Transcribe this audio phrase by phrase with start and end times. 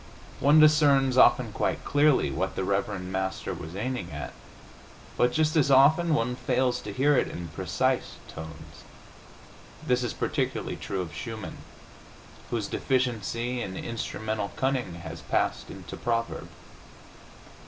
[0.39, 4.33] One discerns, often quite clearly, what the reverend Master was aiming at,
[5.15, 8.83] but just as often one fails to hear it in precise tones.
[9.85, 11.57] This is particularly true of Schumann,
[12.49, 16.47] whose deficiency in instrumental cunning has passed into proverb.